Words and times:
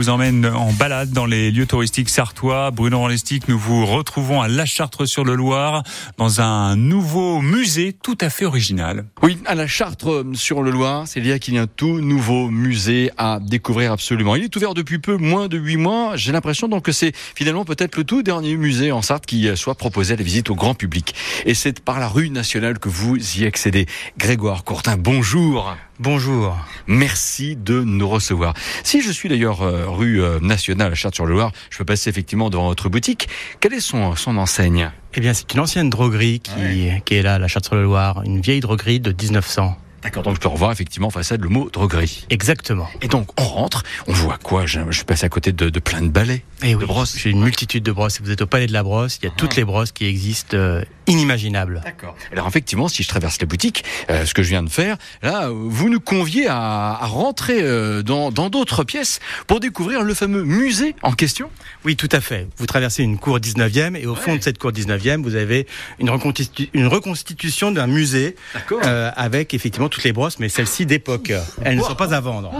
vous 0.00 0.10
emmène 0.10 0.46
en 0.46 0.72
balade 0.72 1.10
dans 1.10 1.26
les 1.26 1.50
lieux 1.50 1.66
touristiques 1.66 2.08
sartois. 2.08 2.70
Bruno 2.70 3.00
Ranlistic, 3.00 3.48
nous 3.48 3.58
vous 3.58 3.84
retrouvons 3.84 4.40
à 4.40 4.46
La 4.46 4.64
Chartre-sur-le-Loir 4.64 5.82
dans 6.18 6.40
un 6.40 6.76
nouveau 6.76 7.40
musée 7.40 7.96
tout 8.00 8.16
à 8.20 8.30
fait 8.30 8.44
original. 8.44 9.06
Oui, 9.24 9.38
à 9.44 9.56
La 9.56 9.66
Chartre-sur-le-Loir, 9.66 11.08
c'est 11.08 11.18
là 11.18 11.40
qu'il 11.40 11.54
y 11.54 11.58
a 11.58 11.62
un 11.62 11.66
tout 11.66 11.98
nouveau 11.98 12.48
musée 12.48 13.10
à 13.18 13.40
découvrir 13.42 13.90
absolument. 13.90 14.36
Il 14.36 14.44
est 14.44 14.54
ouvert 14.54 14.72
depuis 14.72 15.00
peu, 15.00 15.16
moins 15.16 15.48
de 15.48 15.58
huit 15.58 15.78
mois. 15.78 16.14
J'ai 16.14 16.30
l'impression 16.30 16.68
donc 16.68 16.84
que 16.84 16.92
c'est 16.92 17.10
finalement 17.34 17.64
peut-être 17.64 17.96
le 17.96 18.04
tout 18.04 18.22
dernier 18.22 18.56
musée 18.56 18.92
en 18.92 19.02
Sarthe 19.02 19.26
qui 19.26 19.50
soit 19.56 19.74
proposé 19.74 20.14
à 20.14 20.16
la 20.16 20.22
visite 20.22 20.48
au 20.48 20.54
grand 20.54 20.74
public. 20.74 21.16
Et 21.44 21.54
c'est 21.54 21.80
par 21.80 21.98
la 21.98 22.06
rue 22.06 22.30
nationale 22.30 22.78
que 22.78 22.88
vous 22.88 23.16
y 23.40 23.46
accédez. 23.46 23.86
Grégoire 24.16 24.62
Courtin, 24.62 24.96
bonjour. 24.96 25.74
Bonjour. 26.00 26.56
Merci 26.86 27.56
de 27.56 27.82
nous 27.82 28.08
recevoir. 28.08 28.54
Si 28.84 29.02
je 29.02 29.10
suis 29.10 29.28
d'ailleurs 29.28 29.62
euh, 29.62 29.87
rue 29.88 30.22
euh, 30.22 30.38
nationale 30.40 30.92
à 30.92 30.94
Chartres-sur-le-Loir, 30.94 31.52
je 31.70 31.78
peux 31.78 31.84
passer 31.84 32.10
effectivement 32.10 32.50
devant 32.50 32.68
votre 32.68 32.88
boutique. 32.88 33.28
Quelle 33.60 33.74
est 33.74 33.80
son, 33.80 34.16
son 34.16 34.36
enseigne? 34.36 34.90
Eh 35.14 35.20
bien, 35.20 35.34
c'est 35.34 35.52
une 35.54 35.60
ancienne 35.60 35.90
droguerie 35.90 36.40
qui, 36.40 36.90
qui 37.04 37.14
est 37.14 37.22
là, 37.22 37.34
à 37.34 37.38
la 37.38 37.48
Chartres-sur-le-Loir, 37.48 38.22
une 38.24 38.40
vieille 38.40 38.60
droguerie 38.60 39.00
de 39.00 39.10
1900. 39.12 39.76
D'accord, 40.02 40.22
donc 40.22 40.34
je 40.36 40.40
peux 40.40 40.48
revoir 40.48 40.70
effectivement 40.72 41.10
façade 41.10 41.40
le 41.42 41.48
mot 41.48 41.68
droguerie. 41.70 42.24
Exactement. 42.30 42.88
Et 43.02 43.08
donc 43.08 43.28
on 43.40 43.44
rentre, 43.44 43.82
on 44.06 44.12
voit 44.12 44.38
quoi? 44.42 44.64
Je, 44.66 44.80
je 44.90 44.96
suis 44.96 45.04
passé 45.04 45.26
à 45.26 45.28
côté 45.28 45.52
de, 45.52 45.70
de 45.70 45.80
plein 45.80 46.02
de 46.02 46.08
balais, 46.08 46.42
Et 46.62 46.72
de 46.72 46.76
oui, 46.76 46.86
brosses. 46.86 47.16
j'ai 47.18 47.30
une 47.30 47.42
multitude 47.42 47.82
de 47.82 47.92
brosses. 47.92 48.20
Vous 48.22 48.30
êtes 48.30 48.40
au 48.42 48.46
Palais 48.46 48.66
de 48.66 48.72
la 48.72 48.82
Brosse, 48.82 49.18
il 49.22 49.26
y 49.26 49.28
a 49.28 49.32
toutes 49.36 49.56
les 49.56 49.64
brosses 49.64 49.90
qui 49.92 50.06
existent, 50.06 50.56
euh, 50.56 50.82
inimaginables. 51.08 51.80
D'accord. 51.84 52.14
Alors 52.32 52.46
effectivement, 52.46 52.86
si 52.88 53.02
je 53.02 53.08
traverse 53.08 53.40
la 53.40 53.46
boutique, 53.46 53.84
euh, 54.10 54.24
ce 54.24 54.34
que 54.34 54.42
je 54.42 54.48
viens 54.50 54.62
de 54.62 54.68
faire, 54.70 54.96
là, 55.22 55.46
euh, 55.48 55.52
vous 55.52 55.88
nous 55.88 56.00
conviez 56.00 56.46
à, 56.46 56.56
à 57.00 57.06
rentrer 57.06 57.58
euh, 57.62 58.02
dans 58.02 58.30
d'autres 58.30 58.84
pièces 58.84 59.18
pour 59.46 59.58
découvrir 59.60 60.02
le 60.02 60.14
fameux 60.14 60.44
musée 60.44 60.94
en 61.02 61.12
question? 61.12 61.50
Oui, 61.84 61.96
tout 61.96 62.08
à 62.12 62.20
fait. 62.20 62.46
Vous 62.58 62.66
traversez 62.66 63.02
une 63.02 63.18
cour 63.18 63.38
19e 63.38 63.96
et 63.96 64.06
au 64.06 64.14
fond 64.14 64.36
de 64.36 64.42
cette 64.42 64.58
cour 64.58 64.70
19e, 64.70 65.22
vous 65.22 65.34
avez 65.34 65.66
une, 65.98 66.08
reconstitu- 66.10 66.68
une 66.72 66.86
reconstitution 66.86 67.72
d'un 67.72 67.86
musée 67.88 68.36
avec 69.16 69.54
effectivement 69.54 69.87
toutes 69.88 70.04
les 70.04 70.12
brosses, 70.12 70.38
mais 70.38 70.48
celles-ci 70.48 70.86
d'époque. 70.86 71.32
Elles 71.62 71.76
ne 71.76 71.82
sont 71.82 71.94
pas 71.94 72.14
à 72.14 72.20
vendre. 72.20 72.50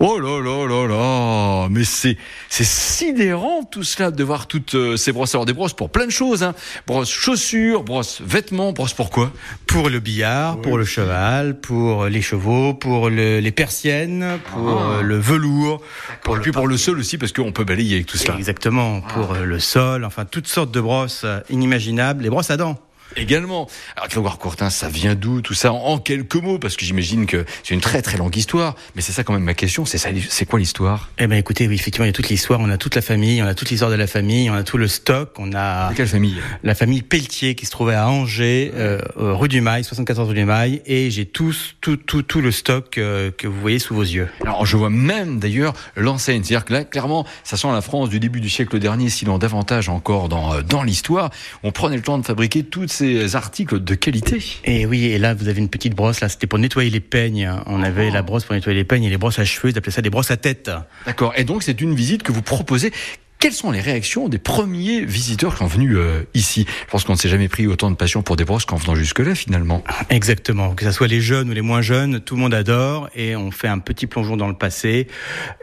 Oh 0.00 0.18
là 0.18 0.40
là 0.40 0.66
là 0.66 0.86
là 0.88 1.68
Mais 1.70 1.84
c'est 1.84 2.16
c'est 2.48 2.64
sidérant 2.64 3.62
tout 3.64 3.82
cela 3.84 4.10
de 4.10 4.24
voir 4.24 4.46
toutes 4.46 4.74
euh, 4.74 4.96
ces 4.96 5.12
brosses. 5.12 5.34
Alors 5.34 5.46
des 5.46 5.52
brosses 5.52 5.72
pour 5.74 5.90
plein 5.90 6.06
de 6.06 6.10
choses, 6.10 6.42
hein. 6.42 6.54
Brosses 6.86 7.10
chaussures, 7.10 7.82
brosses 7.82 8.20
vêtements, 8.24 8.72
brosses 8.72 8.92
pour 8.94 9.10
quoi? 9.10 9.30
Pour 9.66 9.88
le 9.90 10.00
billard, 10.00 10.60
pour 10.60 10.78
le 10.78 10.84
cheval, 10.84 11.58
pour 11.60 12.06
les 12.06 12.22
chevaux, 12.22 12.74
pour 12.74 13.10
le- 13.10 13.40
les 13.40 13.52
persiennes, 13.52 14.38
pour 14.52 14.68
Ah. 14.80 14.90
euh, 14.98 15.02
le 15.02 15.18
velours, 15.18 15.80
Pour 16.22 16.36
le, 16.36 16.40
puis 16.42 16.52
pour 16.52 16.66
le 16.66 16.76
sol 16.76 16.98
aussi 16.98 17.18
parce 17.18 17.32
qu'on 17.32 17.52
peut 17.52 17.64
balayer 17.64 17.96
avec 17.96 18.06
tout 18.06 18.16
cela. 18.18 18.36
Exactement, 18.36 19.00
pour 19.00 19.32
euh, 19.34 19.44
le 19.44 19.58
sol, 19.58 20.04
enfin 20.04 20.24
toutes 20.24 20.46
sortes 20.48 20.70
de 20.70 20.80
brosses 20.80 21.24
inimaginables, 21.50 22.22
les 22.22 22.30
brosses 22.30 22.50
à 22.50 22.56
dents. 22.56 22.78
Également. 23.16 23.68
Alors 23.96 24.08
Grégoire 24.08 24.38
Courtin, 24.38 24.70
ça 24.70 24.88
vient 24.88 25.14
d'où 25.14 25.40
tout 25.40 25.54
ça? 25.54 25.72
En, 25.72 25.98
quelques 25.98 26.36
mots 26.36 26.58
Parce 26.58 26.76
que 26.76 26.84
j'imagine 26.84 27.26
que 27.26 27.44
c'est 27.62 27.74
une 27.74 27.80
très 27.80 28.02
très 28.02 28.16
longue 28.16 28.36
histoire. 28.36 28.74
Mais 28.94 29.02
c'est 29.02 29.12
ça 29.12 29.24
quand 29.24 29.32
même 29.32 29.42
ma 29.42 29.54
question. 29.54 29.84
C'est 29.84 29.98
ça, 29.98 30.10
c'est 30.28 30.46
quoi 30.46 30.58
l'histoire? 30.58 31.10
Eh 31.18 31.26
ben 31.26 31.36
écoutez, 31.36 31.66
oui, 31.68 31.74
effectivement, 31.74 32.04
il 32.04 32.08
y 32.08 32.10
a 32.10 32.14
toute 32.14 32.28
l'histoire, 32.28 32.60
on 32.60 32.70
a 32.70 32.76
toute 32.76 32.94
la 32.94 33.02
famille, 33.02 33.42
on 33.42 33.46
a 33.46 33.54
toute 33.54 33.70
l'histoire 33.70 33.90
de 33.90 33.96
la 33.96 34.06
famille, 34.06 34.50
on 34.50 34.54
a 34.54 34.62
tout 34.62 34.78
le 34.78 34.88
stock, 34.88 35.32
on 35.38 35.52
a 35.54 35.90
De 35.90 35.96
quelle 35.96 36.08
famille? 36.08 36.36
la 36.62 36.74
famille 36.74 37.02
Pelletier 37.02 37.54
qui 37.54 37.66
se 37.66 37.70
trouvait 37.70 37.94
à 37.94 38.08
Angers, 38.08 38.72
euh, 38.74 39.00
rue 39.16 39.48
du 39.48 39.60
Mail, 39.60 39.84
74 39.84 40.28
rue 40.28 40.34
du 40.34 40.44
Mail, 40.44 40.82
et 40.86 41.10
j'ai 41.10 41.26
tout, 41.26 41.54
tout, 41.80 41.96
tout, 41.96 42.22
tout 42.22 42.40
le 42.40 42.50
stock 42.50 42.98
euh, 42.98 43.30
que 43.36 43.46
vous 43.46 43.60
voyez 43.60 43.78
sous 43.78 43.94
vos 43.94 44.02
yeux. 44.02 44.28
Alors 44.42 44.66
je 44.66 44.76
vois 44.76 44.90
même 44.90 45.38
d'ailleurs 45.38 45.74
l'enseigne. 45.96 46.42
C'est-à-dire 46.42 46.64
que 46.64 46.72
là, 46.72 46.84
clairement, 46.84 47.26
ça 47.44 47.56
sent 47.56 47.68
la 47.72 47.80
France 47.80 48.08
du 48.08 48.20
début 48.20 48.40
du 48.40 48.50
siècle 48.50 48.78
dernier, 48.78 49.08
sinon 49.10 49.38
davantage 49.38 49.88
encore 49.88 50.28
dans, 50.28 50.54
euh, 50.54 50.62
dans 50.62 50.82
l'histoire. 50.82 51.30
On 51.62 51.72
prenait 51.72 51.96
le 51.96 52.02
temps 52.02 52.18
de 52.18 52.26
fabriquer 52.26 52.64
tous 52.64 52.97
ces 52.98 53.36
articles 53.36 53.82
de 53.82 53.94
qualité. 53.94 54.42
Et 54.64 54.86
oui, 54.86 55.04
et 55.06 55.18
là, 55.18 55.34
vous 55.34 55.48
avez 55.48 55.60
une 55.60 55.68
petite 55.68 55.94
brosse, 55.94 56.20
là, 56.20 56.28
c'était 56.28 56.46
pour 56.46 56.58
nettoyer 56.58 56.90
les 56.90 57.00
peignes. 57.00 57.50
On 57.66 57.82
avait 57.82 58.10
la 58.10 58.22
brosse 58.22 58.44
pour 58.44 58.54
nettoyer 58.54 58.76
les 58.76 58.84
peignes 58.84 59.04
et 59.04 59.10
les 59.10 59.18
brosses 59.18 59.38
à 59.38 59.44
cheveux, 59.44 59.70
ils 59.70 59.78
appelaient 59.78 59.92
ça 59.92 60.02
des 60.02 60.10
brosses 60.10 60.30
à 60.30 60.36
tête. 60.36 60.70
D'accord. 61.06 61.32
Et 61.36 61.44
donc 61.44 61.62
c'est 61.62 61.80
une 61.80 61.94
visite 61.94 62.22
que 62.22 62.32
vous 62.32 62.42
proposez. 62.42 62.92
Quelles 63.40 63.52
sont 63.52 63.70
les 63.70 63.80
réactions 63.80 64.28
des 64.28 64.38
premiers 64.38 65.04
visiteurs 65.04 65.52
qui 65.52 65.58
sont 65.58 65.68
venus 65.68 65.94
euh, 65.96 66.24
ici? 66.34 66.66
Je 66.86 66.90
pense 66.90 67.04
qu'on 67.04 67.12
ne 67.12 67.18
s'est 67.18 67.28
jamais 67.28 67.46
pris 67.48 67.68
autant 67.68 67.88
de 67.88 67.94
passion 67.94 68.20
pour 68.20 68.34
des 68.34 68.44
brosses 68.44 68.64
qu'en 68.64 68.74
venant 68.76 68.96
jusque-là 68.96 69.36
finalement. 69.36 69.84
Exactement. 70.10 70.74
Que 70.74 70.84
ce 70.84 70.90
soit 70.90 71.06
les 71.06 71.20
jeunes 71.20 71.48
ou 71.50 71.52
les 71.52 71.60
moins 71.60 71.80
jeunes, 71.80 72.18
tout 72.18 72.34
le 72.34 72.40
monde 72.40 72.52
adore 72.52 73.08
et 73.14 73.36
on 73.36 73.52
fait 73.52 73.68
un 73.68 73.78
petit 73.78 74.08
plongeon 74.08 74.36
dans 74.36 74.48
le 74.48 74.54
passé 74.54 75.06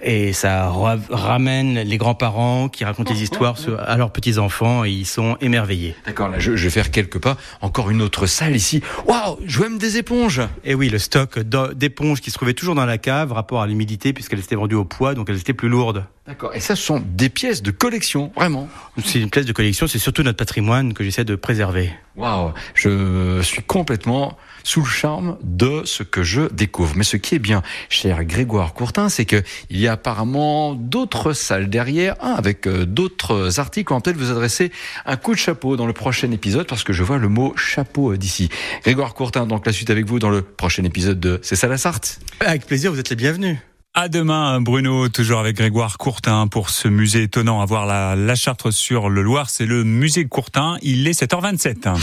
et 0.02 0.32
ça 0.32 0.70
ra- 0.70 0.96
ramène 1.10 1.82
les 1.82 1.98
grands-parents 1.98 2.70
qui 2.70 2.86
racontent 2.86 3.14
des 3.14 3.22
histoires 3.24 3.58
sur- 3.58 3.78
à 3.78 3.98
leurs 3.98 4.12
petits-enfants 4.12 4.86
et 4.86 4.92
ils 4.92 5.06
sont 5.06 5.36
émerveillés. 5.42 5.96
D'accord, 6.06 6.30
là 6.30 6.40
je, 6.40 6.56
je 6.56 6.64
vais 6.64 6.70
faire 6.70 6.92
quelques 6.92 7.20
pas. 7.20 7.36
Encore 7.60 7.90
une 7.90 8.02
autre 8.02 8.26
salle 8.26 8.56
ici. 8.56 8.82
Waouh, 9.06 9.38
je 9.46 9.58
vois 9.58 9.68
même 9.68 9.80
des 9.80 9.98
éponges. 9.98 10.42
Et 10.64 10.76
oui, 10.76 10.88
le 10.88 10.98
stock 10.98 11.40
d'éponges 11.40 12.22
qui 12.22 12.32
se 12.32 12.36
trouvait 12.38 12.54
toujours 12.54 12.76
dans 12.76 12.86
la 12.86 12.98
cave, 12.98 13.34
rapport 13.34 13.62
à 13.62 13.68
l'humidité 13.68 14.14
puisqu'elles 14.14 14.40
étaient 14.40 14.56
vendues 14.56 14.76
au 14.76 14.86
poids, 14.86 15.14
donc 15.14 15.30
elles 15.30 15.40
étaient 15.40 15.54
plus 15.54 15.68
lourdes. 15.68 16.06
D'accord. 16.26 16.56
Et 16.56 16.60
ça, 16.60 16.76
ce 16.76 16.82
sont 16.82 17.04
des 17.06 17.30
pièces 17.30 17.62
de 17.66 17.72
collection, 17.72 18.32
vraiment. 18.36 18.70
C'est 19.04 19.20
une 19.20 19.32
pièce 19.32 19.46
de 19.46 19.52
collection, 19.52 19.88
c'est 19.88 19.98
surtout 19.98 20.22
notre 20.22 20.38
patrimoine 20.38 20.94
que 20.94 21.04
j'essaie 21.04 21.26
de 21.26 21.36
préserver. 21.36 21.92
Waouh, 22.16 22.54
je 22.76 23.42
suis 23.42 23.64
complètement 23.64 24.38
sous 24.64 24.82
le 24.82 24.88
charme 24.88 25.38
de 25.42 25.82
ce 25.84 26.04
que 26.04 26.24
je 26.24 26.42
découvre. 26.54 26.94
Mais 26.96 27.04
ce 27.04 27.18
qui 27.18 27.36
est 27.36 27.40
bien, 27.40 27.64
cher 27.90 28.24
Grégoire 28.24 28.74
Courtin, 28.74 29.10
c'est 29.10 29.26
que 29.26 29.44
il 29.70 29.80
y 29.80 29.88
a 29.88 29.94
apparemment 29.94 30.76
d'autres 30.76 31.34
salles 31.34 31.70
derrière, 31.70 32.16
hein, 32.22 32.36
avec 32.38 32.68
euh, 32.68 32.86
d'autres 32.86 33.60
articles. 33.60 33.92
On 33.92 33.98
va 33.98 34.02
peut-être 34.02 34.18
vous 34.18 34.32
adresser 34.32 34.72
un 35.06 35.18
coup 35.18 35.34
de 35.34 35.40
chapeau 35.40 35.76
dans 35.76 35.88
le 35.88 35.94
prochain 35.94 36.32
épisode 36.32 36.68
parce 36.68 36.84
que 36.84 36.94
je 36.94 37.04
vois 37.04 37.18
le 37.18 37.30
mot 37.30 37.56
chapeau 37.58 38.14
euh, 38.14 38.18
d'ici. 38.18 38.50
Grégoire 38.84 39.16
Courtin, 39.16 39.48
donc 39.48 39.66
la 39.66 39.74
suite 39.74 39.90
avec 39.90 40.06
vous 40.06 40.20
dans 40.20 40.30
le 40.30 40.44
prochain 40.44 40.84
épisode 40.84 41.20
de 41.20 41.40
C'est 41.42 41.56
ça 41.56 41.68
la 41.68 41.78
Sarthe. 41.78 42.20
Avec 42.40 42.66
plaisir, 42.66 42.92
vous 42.92 43.00
êtes 43.00 43.10
les 43.10 43.16
bienvenus. 43.16 43.58
À 43.98 44.10
demain, 44.10 44.60
Bruno, 44.60 45.08
toujours 45.08 45.40
avec 45.40 45.56
Grégoire 45.56 45.98
Courtin 45.98 46.48
pour 46.48 46.70
ce 46.70 46.90
musée 46.90 47.24
étonnant 47.24 47.62
à 47.62 47.66
voir 47.66 47.86
la, 47.86 48.18
la 48.18 48.36
Chartre 48.36 48.74
sur 48.74 49.08
le 49.08 49.22
Loir. 49.22 49.50
C'est 49.50 49.66
le 49.66 49.86
musée 49.86 50.26
Courtin. 50.26 50.76
Il 50.82 51.08
est 51.08 51.18
7h27. 51.18 51.98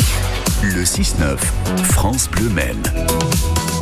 Le 0.62 0.84
6-9, 0.84 1.36
France 1.90 2.30
Bleu 2.30 2.48
Maine. 2.48 2.82